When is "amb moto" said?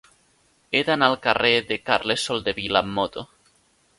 2.85-3.27